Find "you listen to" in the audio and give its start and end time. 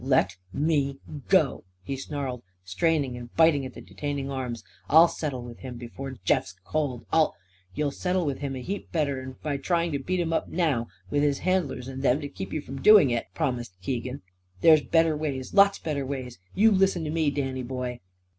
16.55-17.11